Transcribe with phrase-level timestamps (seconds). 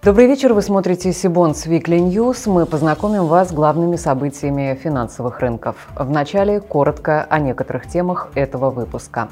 [0.00, 2.48] Добрый вечер, вы смотрите Сибонс Weekly News.
[2.48, 5.88] Мы познакомим вас с главными событиями финансовых рынков.
[5.96, 9.28] Вначале коротко о некоторых темах этого выпуска.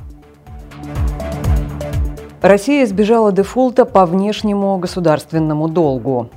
[2.43, 6.31] Россия избежала дефолта по внешнему государственному долгу.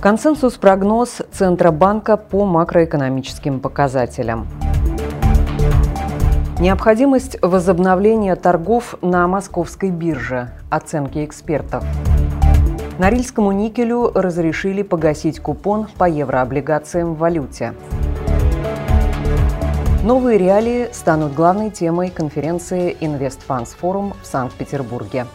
[0.00, 4.48] Консенсус-прогноз Центробанка по макроэкономическим показателям.
[6.58, 10.52] Необходимость возобновления торгов на московской бирже.
[10.70, 11.84] Оценки экспертов.
[12.98, 17.74] Норильскому никелю разрешили погасить купон по еврооблигациям в валюте.
[20.02, 25.26] Новые реалии станут главной темой конференции InvestFunds Forum в Санкт-Петербурге.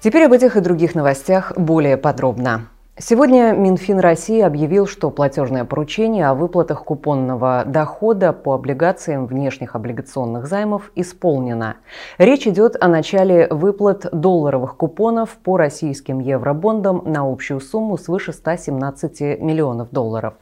[0.00, 2.68] Теперь об этих и других новостях более подробно.
[2.98, 10.46] Сегодня Минфин России объявил, что платежное поручение о выплатах купонного дохода по облигациям внешних облигационных
[10.46, 11.76] займов исполнено.
[12.18, 19.40] Речь идет о начале выплат долларовых купонов по российским евробондам на общую сумму свыше 117
[19.40, 20.34] миллионов долларов.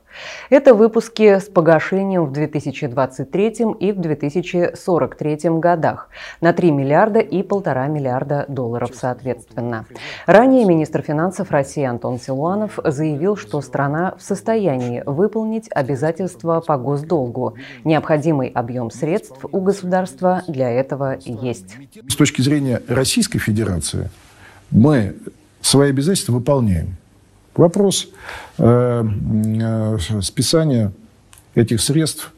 [0.51, 3.49] Это выпуски с погашением в 2023
[3.79, 6.09] и в 2043 годах
[6.41, 9.87] на 3 миллиарда и полтора миллиарда долларов соответственно.
[10.27, 17.55] Ранее министр финансов России Антон Силуанов заявил, что страна в состоянии выполнить обязательства по госдолгу.
[17.85, 21.77] Необходимый объем средств у государства для этого есть.
[22.09, 24.09] С точки зрения Российской Федерации
[24.71, 25.17] мы
[25.61, 26.97] свои обязательства выполняем.
[27.55, 28.09] Вопрос
[28.57, 30.93] э, э, списания
[31.55, 32.33] этих средств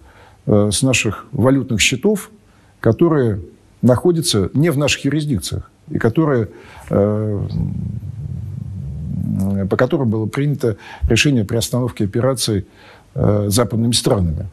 [0.47, 2.33] э, с наших валютных счетов,
[2.81, 3.39] которые
[3.83, 6.49] находятся не в наших юрисдикциях и которые,
[6.91, 7.47] э,
[9.71, 10.77] по которым было принято
[11.09, 12.67] решение при остановке операций
[13.15, 14.49] э, западными странами.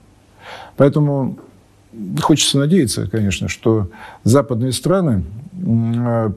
[0.78, 1.38] Поэтому
[2.22, 3.90] хочется надеяться, конечно, что
[4.24, 5.24] западные страны
[5.54, 6.32] э,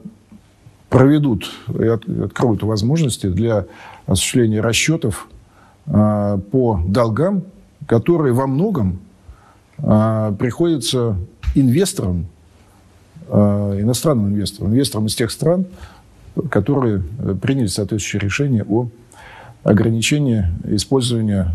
[0.89, 3.65] проведут и откроют возможности для
[4.05, 5.27] осуществления расчетов
[5.87, 7.45] а, по долгам,
[7.87, 8.99] которые во многом
[9.79, 11.17] а, приходятся
[11.55, 12.27] инвесторам,
[13.27, 15.65] иностранным инвесторам, инвесторам из тех стран,
[16.49, 17.01] которые
[17.41, 18.87] приняли соответствующее решение о
[19.63, 21.53] ограничении использования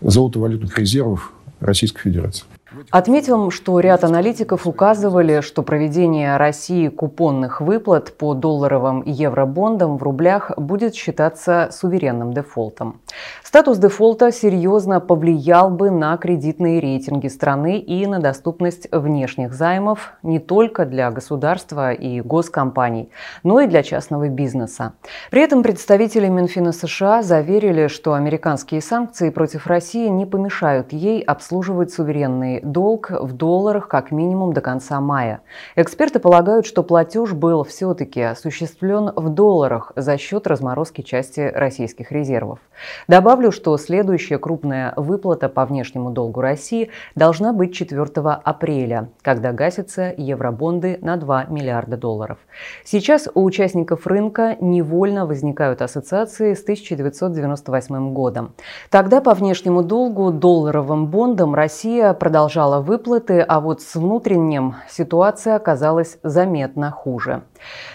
[0.00, 2.44] золотовалютных резервов Российской Федерации.
[2.90, 10.02] Отметим, что ряд аналитиков указывали, что проведение России купонных выплат по долларовым и евробондам в
[10.02, 13.00] рублях будет считаться суверенным дефолтом.
[13.42, 20.38] Статус дефолта серьезно повлиял бы на кредитные рейтинги страны и на доступность внешних займов не
[20.38, 23.08] только для государства и госкомпаний,
[23.44, 24.92] но и для частного бизнеса.
[25.30, 31.90] При этом представители Минфина США заверили, что американские санкции против России не помешают ей обслуживать
[31.90, 35.40] суверенные долг в долларах как минимум до конца мая.
[35.76, 42.58] Эксперты полагают, что платеж был все-таки осуществлен в долларах за счет разморозки части российских резервов.
[43.06, 48.04] Добавлю, что следующая крупная выплата по внешнему долгу России должна быть 4
[48.44, 52.38] апреля, когда гасятся евробонды на 2 миллиарда долларов.
[52.84, 58.54] Сейчас у участников рынка невольно возникают ассоциации с 1998 годом.
[58.90, 65.54] Тогда по внешнему долгу долларовым бондам Россия продолжала продолжала выплаты, а вот с внутренним ситуация
[65.54, 67.42] оказалась заметно хуже.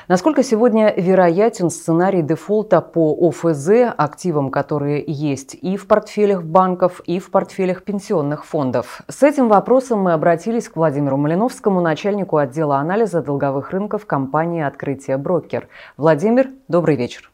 [0.07, 7.17] Насколько сегодня вероятен сценарий дефолта по ОФЗ, активам, которые есть и в портфелях банков, и
[7.17, 9.01] в портфелях пенсионных фондов?
[9.07, 15.17] С этим вопросом мы обратились к Владимиру Малиновскому, начальнику отдела анализа долговых рынков компании «Открытие
[15.17, 15.67] Брокер».
[15.97, 17.31] Владимир, добрый вечер.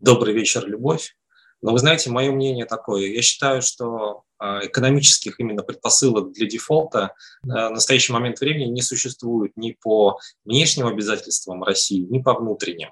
[0.00, 1.14] Добрый вечер, Любовь.
[1.64, 3.06] Но вы знаете, мое мнение такое.
[3.06, 9.52] Я считаю, что а, экономических именно предпосылок для дефолта в настоящий момент времени не существует
[9.56, 12.90] ни по внешним обязательствам России, ни по внутренним.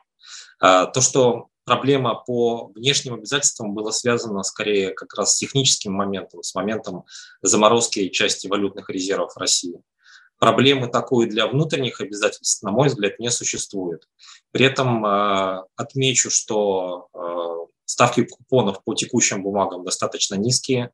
[0.58, 6.42] А, то, что проблема по внешним обязательствам была связана скорее как раз с техническим моментом,
[6.42, 7.04] с моментом
[7.42, 9.82] заморозки части валютных резервов России.
[10.38, 14.08] Проблемы такой для внутренних обязательств, на мой взгляд, не существует.
[14.50, 15.04] При этом
[15.76, 17.10] отмечу, что
[17.84, 20.90] ставки купонов по текущим бумагам достаточно низкие.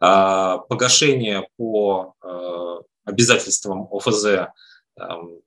[0.00, 4.24] А, погашения по э, обязательствам ОФЗ
[5.00, 5.40] эм,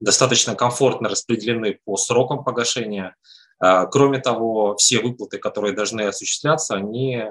[0.00, 3.16] достаточно комфортно распределены по срокам погашения.
[3.58, 7.30] А, кроме того, все выплаты, которые должны осуществляться, они э,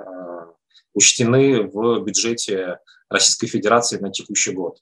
[0.94, 2.80] учтены в бюджете
[3.10, 4.80] Российской Федерации на текущий год.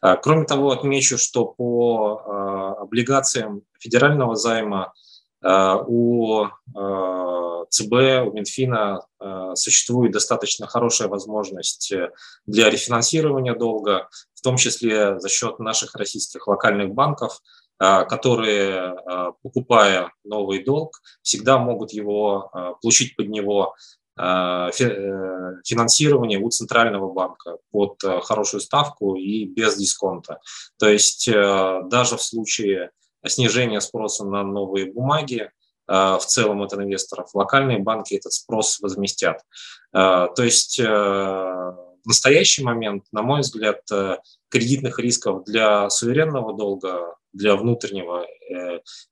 [0.00, 4.94] А, кроме того, отмечу, что по э, облигациям федерального займа
[5.42, 6.46] у
[7.70, 9.02] ЦБ, у Минфина
[9.54, 11.92] существует достаточно хорошая возможность
[12.46, 17.40] для рефинансирования долга, в том числе за счет наших российских локальных банков,
[17.78, 18.96] которые,
[19.42, 22.50] покупая новый долг, всегда могут его
[22.80, 23.76] получить под него
[24.18, 30.40] Э, э, финансирование у Центрального банка под э, хорошую ставку и без дисконта.
[30.78, 32.90] То есть даже в случае
[33.26, 35.50] снижения спроса на новые бумаги,
[35.86, 39.40] в целом это инвесторов, локальные банки этот спрос возместят.
[39.92, 43.80] То есть в настоящий момент, на мой взгляд,
[44.50, 48.26] кредитных рисков для суверенного долга, для внутреннего,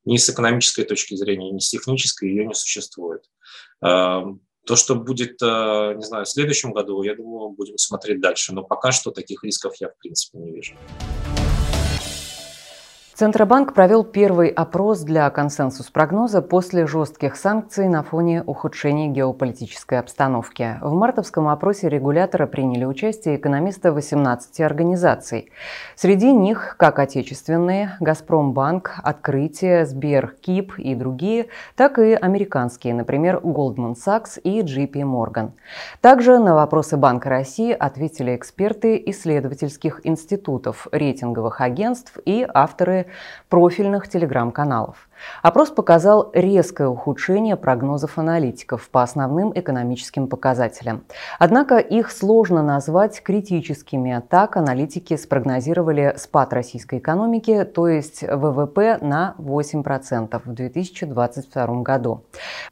[0.04, 3.22] ни с экономической точки зрения, ни с технической ее не существует.
[4.66, 8.52] То, что будет, э, не знаю, в следующем году, я думаю, будем смотреть дальше.
[8.52, 10.74] Но пока что таких рисков я, в принципе, не вижу.
[13.16, 20.76] Центробанк провел первый опрос для консенсус-прогноза после жестких санкций на фоне ухудшения геополитической обстановки.
[20.82, 25.50] В мартовском опросе регулятора приняли участие экономисты 18 организаций.
[25.94, 33.94] Среди них как отечественные «Газпромбанк», «Открытие», «Сбер», «Кип» и другие, так и американские, например, Goldman
[33.94, 35.52] Sachs и JP Morgan.
[36.02, 43.05] Также на вопросы Банка России ответили эксперты исследовательских институтов, рейтинговых агентств и авторы
[43.48, 45.08] профильных телеграм-каналов.
[45.42, 51.04] Опрос показал резкое ухудшение прогнозов аналитиков по основным экономическим показателям.
[51.38, 54.22] Однако их сложно назвать критическими.
[54.28, 62.22] Так аналитики спрогнозировали спад российской экономики, то есть ВВП на 8% в 2022 году.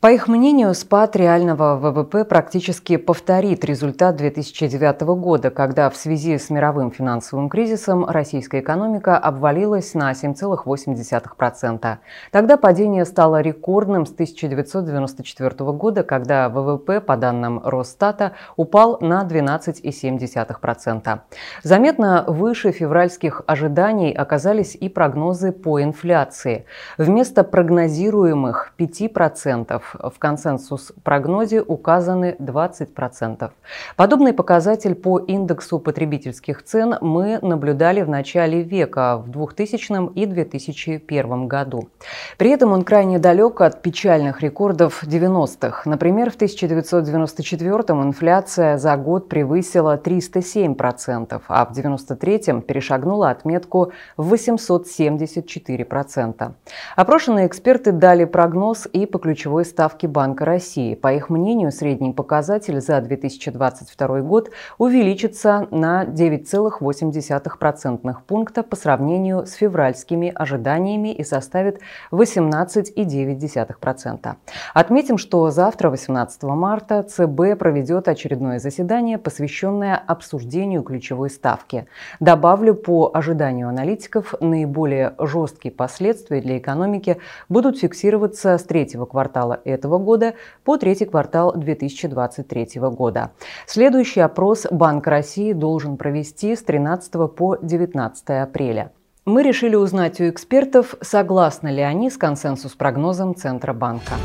[0.00, 6.50] По их мнению, спад реального ВВП практически повторит результат 2009 года, когда в связи с
[6.50, 11.98] мировым финансовым кризисом российская экономика обвалилась на 7,8%.
[12.34, 21.20] Тогда падение стало рекордным с 1994 года, когда ВВП, по данным Росстата, упал на 12,7%.
[21.62, 26.66] Заметно выше февральских ожиданий оказались и прогнозы по инфляции.
[26.98, 33.52] Вместо прогнозируемых 5% в консенсус-прогнозе указаны 20%.
[33.94, 41.46] Подобный показатель по индексу потребительских цен мы наблюдали в начале века, в 2000 и 2001
[41.46, 41.90] году.
[42.38, 45.88] При этом он крайне далек от печальных рекордов 90-х.
[45.88, 56.52] Например, в 1994-м инфляция за год превысила 307%, а в 1993-м перешагнула отметку в 874%.
[56.96, 60.94] Опрошенные эксперты дали прогноз и по ключевой ставке Банка России.
[60.94, 69.52] По их мнению, средний показатель за 2022 год увеличится на 9,8% пункта по сравнению с
[69.52, 71.80] февральскими ожиданиями и составит
[72.14, 74.36] 18,9%.
[74.72, 81.86] Отметим, что завтра, 18 марта, ЦБ проведет очередное заседание, посвященное обсуждению ключевой ставки.
[82.20, 87.18] Добавлю, по ожиданию аналитиков, наиболее жесткие последствия для экономики
[87.48, 90.34] будут фиксироваться с третьего квартала этого года
[90.64, 93.32] по третий квартал 2023 года.
[93.66, 98.92] Следующий опрос Банк России должен провести с 13 по 19 апреля.
[99.26, 104.18] Мы решили узнать у экспертов, согласны ли они с консенсус-прогнозом Центробанка.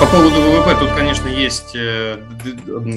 [0.00, 2.18] По поводу ВВП тут, конечно, есть э,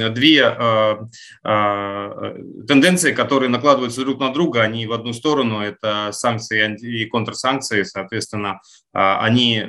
[0.10, 0.96] две э,
[1.44, 2.36] э,
[2.68, 4.62] тенденции, которые накладываются друг на друга.
[4.62, 7.84] Они в одну сторону– это санкции и контрсанкции.
[7.84, 8.62] Соответственно,
[8.94, 9.64] они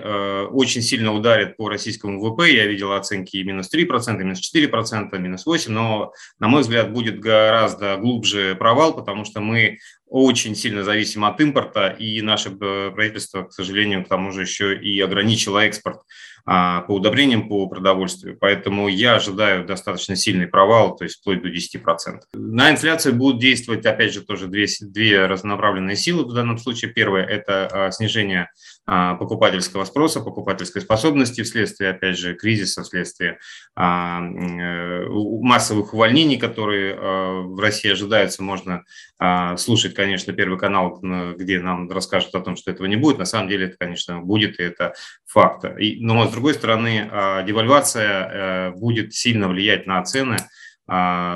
[0.50, 2.50] очень сильно ударят по российскому ВВП.
[2.50, 5.70] Я видел оценки минус 3%, минус 4%, минус 8%.
[5.70, 9.78] Но, на мой взгляд, будет гораздо глубже провал, потому что мы
[10.12, 15.00] очень сильно зависим от импорта, и наше правительство, к сожалению, к тому же еще и
[15.00, 16.02] ограничило экспорт
[16.44, 18.36] а, по удобрениям, по продовольствию.
[18.40, 22.20] Поэтому я ожидаю достаточно сильный провал, то есть вплоть до 10%.
[22.34, 26.90] На инфляцию будут действовать, опять же, тоже две, две разнонаправленные силы в данном случае.
[26.92, 28.50] Первое– это а, снижение
[28.86, 33.38] а, покупательского спроса, покупательской способности вследствие, опять же, кризиса, вследствие
[33.76, 33.80] э,
[35.08, 38.42] массовых увольнений, которые в России ожидаются.
[38.42, 38.84] Можно
[39.56, 41.00] слушать, конечно, Первый канал,
[41.36, 43.18] где нам расскажут о том, что этого не будет.
[43.18, 44.94] На самом деле это, конечно, будет, и это
[45.26, 45.64] факт.
[45.78, 47.10] Но, с другой стороны,
[47.46, 50.46] девальвация э, будет сильно влиять на цены, а,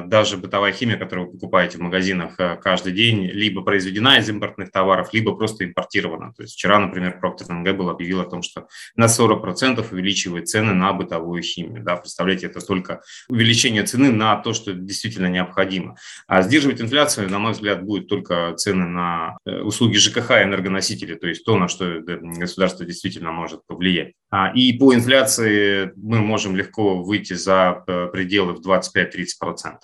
[0.07, 4.71] даже бытовая химия, которую вы покупаете в магазинах э, каждый день, либо произведена из импортных
[4.71, 6.35] товаров, либо просто импортирована.
[6.35, 10.93] То есть вчера, например, Procter Gamble объявил о том, что на 40% увеличивает цены на
[10.93, 11.83] бытовую химию.
[11.83, 15.97] Да, представляете, это только увеличение цены на то, что действительно необходимо.
[16.27, 21.15] А сдерживать инфляцию, на мой взгляд, будет только цены на э, услуги ЖКХ и энергоносители,
[21.15, 24.13] то есть то, на что государство действительно может повлиять.
[24.31, 29.77] А, и по инфляции мы можем легко выйти за э, пределы в 25-30%.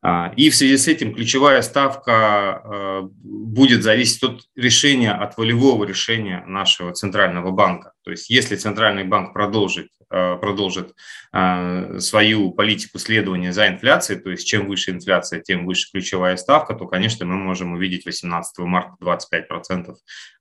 [0.00, 5.84] А, и в связи с этим ключевая ставка э, будет зависеть от решения, от волевого
[5.84, 7.92] решения нашего центрального банка.
[8.04, 10.94] То есть если центральный банк продолжит, э, продолжит
[11.32, 16.74] э, свою политику следования за инфляцией, то есть чем выше инфляция, тем выше ключевая ставка,
[16.74, 19.94] то, конечно, мы можем увидеть 18 марта 25%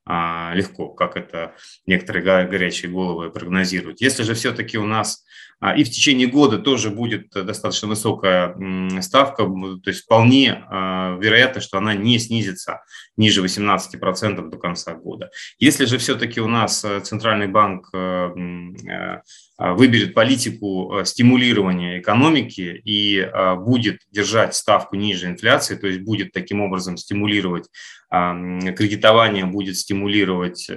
[0.09, 1.53] а, легко, как это
[1.85, 3.99] некоторые горячие головы прогнозируют.
[3.99, 5.25] Если же все-таки у нас
[5.75, 8.55] и в течение года тоже будет достаточно высокая
[9.01, 12.83] ставка, то есть вполне вероятно, что она не снизится
[13.17, 15.29] ниже 18% до конца года.
[15.59, 18.29] Если же все-таки у нас э, Центральный банк э,
[18.87, 19.21] э,
[19.73, 26.97] выберет политику стимулирования экономики и будет держать ставку ниже инфляции, то есть будет таким образом
[26.97, 27.67] стимулировать
[28.09, 30.69] кредитование, будет стимулировать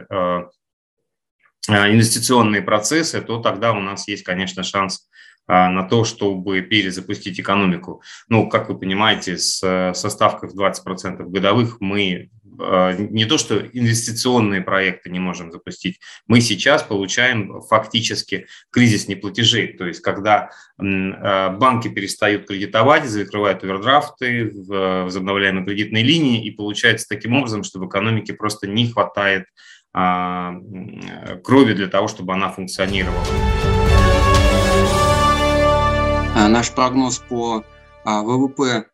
[1.68, 5.08] инвестиционные процессы, то тогда у нас есть, конечно, шанс
[5.46, 8.02] на то, чтобы перезапустить экономику.
[8.28, 12.30] Ну, как вы понимаете, с, со ставкой в 20% годовых мы
[12.98, 19.68] не то, что инвестиционные проекты не можем запустить, мы сейчас получаем фактически кризис неплатежей.
[19.74, 27.34] То есть, когда а, банки перестают кредитовать, закрывают овердрафты, возобновляемые кредитные линии, и получается таким
[27.34, 29.46] образом, что в экономике просто не хватает
[29.92, 30.54] а,
[31.42, 33.24] крови для того, чтобы она функционировала.
[36.48, 37.64] Наш прогноз по
[38.04, 38.84] ВВП а,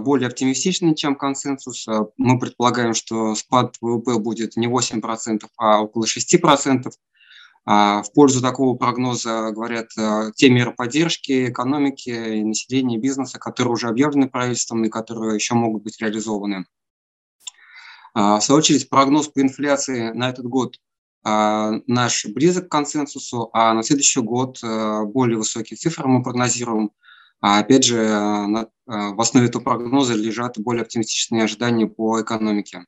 [0.00, 1.86] более оптимистичный, чем консенсус.
[1.88, 6.90] А, мы предполагаем, что спад ВВП будет не 8%, а около 6%.
[7.64, 9.88] А, в пользу такого прогноза говорят
[10.36, 15.82] те меры поддержки экономики, и населения, бизнеса, которые уже объявлены правительством и которые еще могут
[15.82, 16.66] быть реализованы.
[18.14, 20.76] В свою очередь, прогноз по инфляции на этот год
[21.22, 26.92] наш близок к консенсусу, а на следующий год более высокие цифры мы прогнозируем–
[27.40, 32.86] а опять же, на, э, в основе этого прогноза лежат более оптимистичные ожидания по экономике.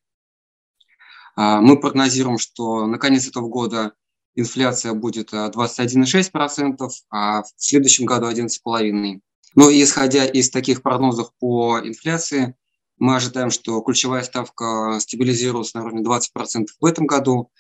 [1.37, 3.93] А, мы прогнозируем, что на конец этого года
[4.35, 9.21] инфляция будет 21,6%, э, а в следующем году 11,5%.
[9.55, 12.55] Но исходя из таких прогнозов по инфляции,
[12.99, 17.50] мы ожидаем, что ключевая ставка стабилизируется на уровне 20% в этом году,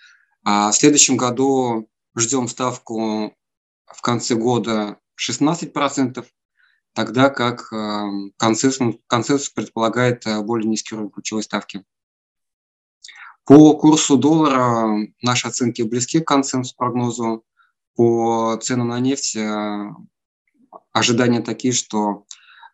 [0.44, 3.34] а в следующем году ждем ставку
[3.86, 6.24] в конце года 16%,
[6.94, 11.84] тогда как эм, консенсус, консенсус предполагает э, более низкий уровень ключевой ставки.
[13.44, 17.44] По курсу доллара наши оценки близки к консенсусу прогнозу.
[17.94, 19.90] По ценам на нефть э,
[20.92, 22.24] ожидания такие, что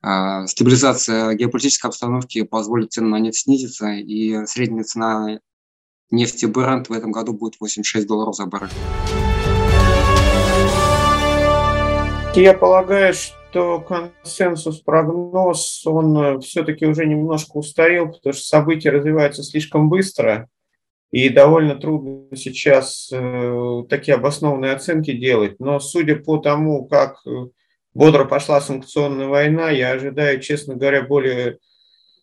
[0.02, 5.40] э, стабилизация геополитической обстановки позволит цены на нефть снизиться, и средняя цена
[6.10, 8.70] нефти Брент в этом году будет 86 долларов за баррель.
[12.36, 19.44] Я полагаю, что консенсус, прогноз, он э, все-таки уже немножко устарел, потому что события развиваются
[19.44, 20.48] слишком быстро,
[21.12, 25.60] и довольно трудно сейчас э, такие обоснованные оценки делать.
[25.60, 27.30] Но судя по тому, как э,
[27.94, 31.58] бодро пошла санкционная война, я ожидаю, честно говоря, более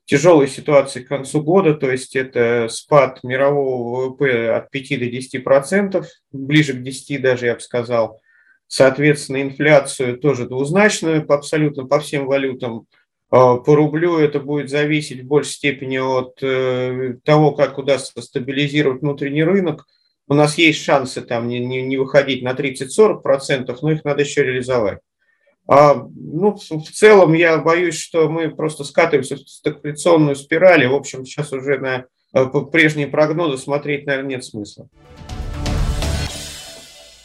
[0.03, 5.41] тяжелой ситуации к концу года, то есть это спад мирового ВВП от 5 до 10
[5.41, 8.19] процентов, ближе к 10 даже, я бы сказал–
[8.71, 12.85] Соответственно, инфляцию тоже двузначную по абсолютно по всем валютам.
[13.29, 19.01] А, по рублю это будет зависеть в большей степени от э, того, как удастся стабилизировать
[19.01, 19.87] внутренний рынок.
[20.29, 24.41] У нас есть шансы там не, не, не выходить на 30-40%, но их надо еще
[24.41, 24.99] реализовать.
[25.67, 30.87] А, ну, в целом я боюсь, что мы просто скатываемся в стагфляционную спираль.
[30.87, 34.87] В общем, сейчас уже на э, прежние прогнозы смотреть, наверное, нет смысла.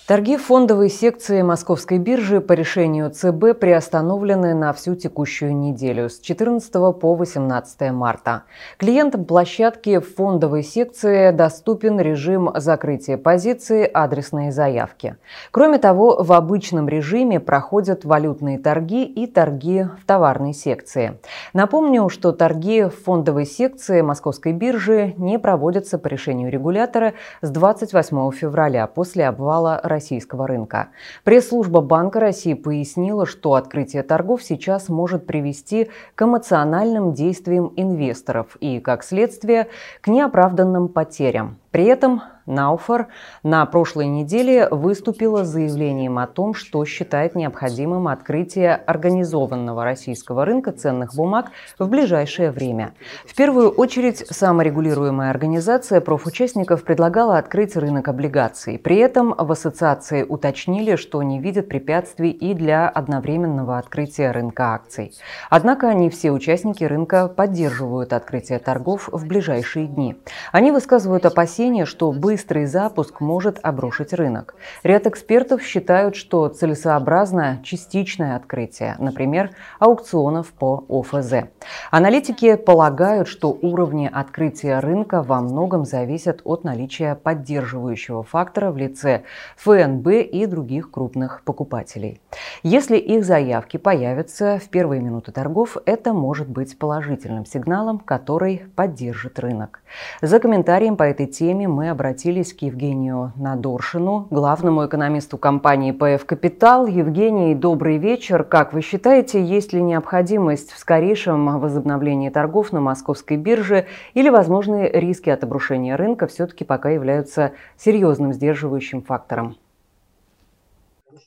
[0.07, 6.71] Торги фондовой секции Московской биржи по решению ЦБ приостановлены на всю текущую неделю с 14
[6.73, 8.45] по 18 марта.
[8.77, 15.17] Клиентам площадки фондовой секции доступен режим закрытия позиции адресные заявки.
[15.51, 21.19] Кроме того, в обычном режиме проходят валютные торги и торги в товарной секции.
[21.53, 28.87] Напомню, что торги фондовой секции Московской биржи не проводятся по решению регулятора с 28 февраля
[28.87, 30.89] после обвала российского рынка.
[31.25, 38.79] Пресс-служба Банка России пояснила, что открытие торгов сейчас может привести к эмоциональным действиям инвесторов и,
[38.81, 39.69] как следствие,
[40.03, 41.59] к неоправданным потерям.
[41.71, 43.09] При этом Науфор
[43.43, 50.71] на прошлой неделе выступила с заявлением о том, что считает необходимым открытие организованного российского рынка
[50.71, 52.95] ценных бумаг в ближайшее время.
[53.27, 58.79] В первую очередь, саморегулируемая организация профучастников предлагала открыть рынок облигаций.
[58.79, 65.13] При этом в ассоциации уточнили, что не видят препятствий и для одновременного открытия рынка акций.
[65.51, 70.17] Однако не все участники рынка поддерживают открытие торгов в ближайшие дни.
[70.53, 74.57] Они высказывают опасения, что быстро быстрый запуск может обрушить рынок.
[74.83, 81.49] Ряд экспертов считают, что целесообразно частичное открытие, например, аукционов по ОФЗ.
[81.91, 89.23] Аналитики полагают, что уровни открытия рынка во многом зависят от наличия поддерживающего фактора в лице
[89.57, 92.21] ФНБ и других крупных покупателей.
[92.63, 99.39] Если их заявки появятся в первые минуты торгов, это может быть положительным сигналом, который поддержит
[99.39, 99.81] рынок.
[100.21, 106.27] За комментарием по этой теме мы обратились обратились к Евгению Надоршину, главному экономисту компании ПФ
[106.27, 106.89] «Капитал».
[106.89, 108.43] Евгений, добрый вечер.
[108.43, 114.91] Как вы считаете, есть ли необходимость в скорейшем возобновлении торгов на московской бирже или возможные
[114.91, 119.55] риски от обрушения рынка все-таки пока являются серьезным сдерживающим фактором?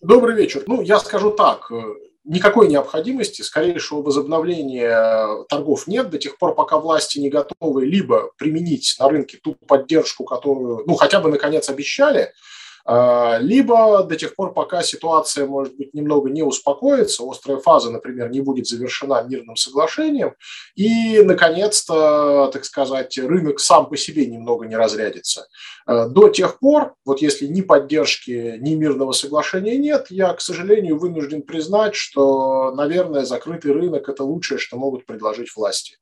[0.01, 0.63] Добрый вечер.
[0.67, 1.71] Ну, я скажу так
[2.29, 8.95] никакой необходимости скорейшего возобновления торгов нет до тех пор, пока власти не готовы либо применить
[8.99, 12.31] на рынке ту поддержку, которую, ну, хотя бы наконец обещали,
[12.85, 18.41] либо до тех пор, пока ситуация, может быть, немного не успокоится, острая фаза, например, не
[18.41, 20.33] будет завершена мирным соглашением,
[20.75, 25.47] и, наконец-то, так сказать, рынок сам по себе немного не разрядится.
[25.85, 30.97] А, до тех пор, вот если ни поддержки, ни мирного соглашения нет, я, к сожалению,
[30.97, 35.97] вынужден признать, что, наверное, закрытый рынок– это лучшее, что могут предложить власти.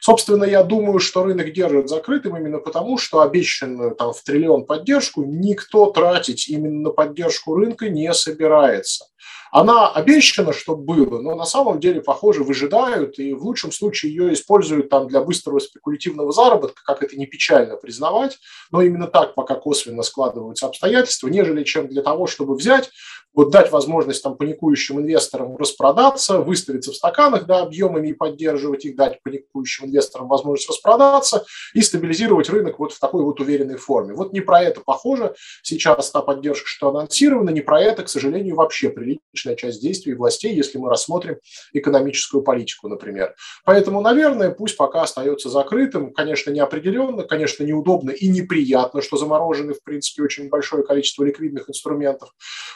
[0.00, 5.24] Собственно, я думаю, что рынок держит закрытым именно потому, что обещанную там в триллион поддержку
[5.24, 9.06] никто тратит тратить именно на поддержку рынка не собирается.
[9.52, 14.32] Она обещана, чтобы было, но на самом деле, похоже, выжидают и в лучшем случае ее
[14.32, 18.38] используют там для быстрого спекулятивного заработка, как это не печально признавать,
[18.70, 22.90] но именно так пока косвенно складываются обстоятельства, нежели чем для того, чтобы взять,
[23.34, 28.96] вот дать возможность там паникующим инвесторам распродаться, выставиться в стаканах да, объемами и поддерживать их,
[28.96, 34.14] дать паникующим инвесторам возможность распродаться и стабилизировать рынок вот в такой вот уверенной форме.
[34.14, 38.56] Вот не про это похоже сейчас та поддержка, что анонсирована, не про это, к сожалению,
[38.56, 41.38] вообще приличная часть действий властей, если мы рассмотрим
[41.72, 43.34] экономическую политику, например.
[43.64, 46.12] Поэтому, наверное, пусть пока остается закрытым.
[46.12, 52.30] Конечно, неопределенно, конечно, неудобно и неприятно, что заморожены, в принципе, очень большое количество ликвидных инструментов.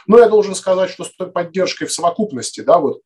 [0.06, 3.00] Но я должен сказать, что с той поддержкой в совокупности, да, вот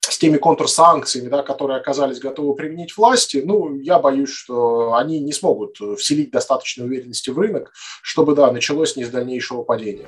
[0.00, 5.32] с теми контрсанкциями, да, которые оказались готовы применить власти, ну, я боюсь, что они не
[5.32, 10.06] смогут вселить достаточной уверенности в рынок, чтобы, да, началось не с дальнейшего падения.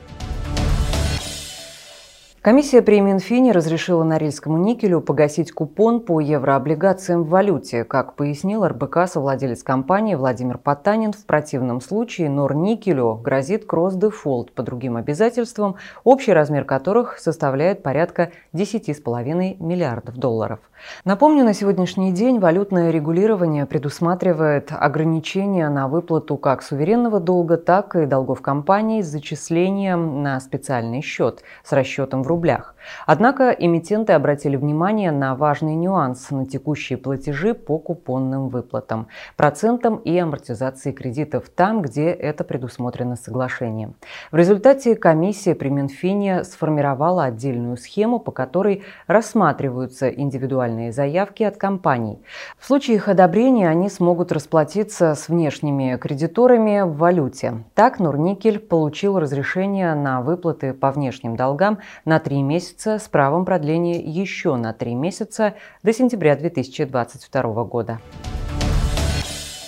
[2.46, 7.82] Комиссия при Минфине разрешила Норильскому никелю погасить купон по еврооблигациям в валюте.
[7.82, 14.96] Как пояснил РБК совладелец компании Владимир Потанин, в противном случае Норникелю грозит кросс-дефолт по другим
[14.96, 20.61] обязательствам, общий размер которых составляет порядка 10,5 миллиардов долларов.
[21.04, 28.06] Напомню, на сегодняшний день валютное регулирование предусматривает ограничения на выплату как суверенного долга, так и
[28.06, 32.75] долгов компаний с зачислением на специальный счет с расчетом в рублях рублях.
[33.07, 40.16] Однако эмитенты обратили внимание на важный нюанс на текущие платежи по купонным выплатам, процентам и
[40.16, 43.94] амортизации кредитов там, где это предусмотрено соглашением.
[44.31, 52.22] В результате комиссия при Минфине сформировала отдельную схему, по которой рассматриваются индивидуальные заявки от компаний.
[52.59, 57.64] В случае их одобрения они смогут расплатиться с внешними кредиторами в валюте.
[57.75, 63.44] Так Нурникель получил разрешение на выплаты по внешним долгам на три месяца месяца с правом
[63.44, 68.00] продления еще на три месяца до сентября 2022 года.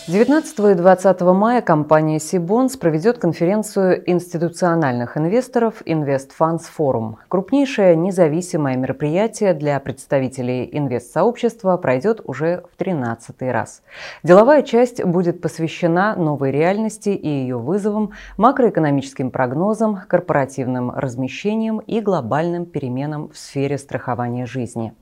[0.09, 7.17] 19 и 20 мая компания Сибонс проведет конференцию институциональных инвесторов Funds Forum.
[7.29, 13.83] Крупнейшее независимое мероприятие для представителей инвестсообщества пройдет уже в 13 раз.
[14.23, 22.65] Деловая часть будет посвящена новой реальности и ее вызовам, макроэкономическим прогнозам, корпоративным размещениям и глобальным
[22.65, 24.95] переменам в сфере страхования жизни.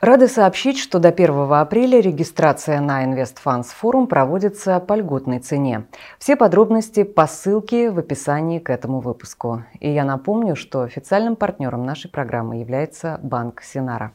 [0.00, 5.84] Рады сообщить, что до 1 апреля регистрация на Funds Forum проводится обходятся по льготной цене.
[6.18, 9.64] Все подробности по ссылке в описании к этому выпуску.
[9.80, 14.12] И я напомню, что официальным партнером нашей программы является Банк Синара.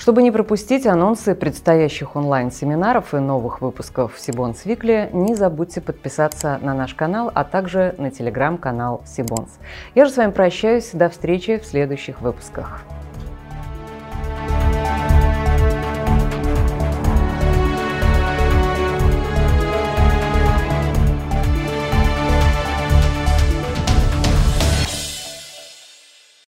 [0.00, 6.72] Чтобы не пропустить анонсы предстоящих онлайн-семинаров и новых выпусков Сибонс Викли, не забудьте подписаться на
[6.72, 9.58] наш канал, а также на телеграм-канал Сибонс.
[9.94, 10.92] Я же с вами прощаюсь.
[10.94, 12.80] До встречи в следующих выпусках.